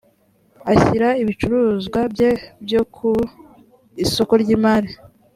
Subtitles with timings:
[0.73, 2.29] ashyira ibicuruzwa bye
[2.65, 3.09] byo ku
[4.03, 4.91] isoko ry imari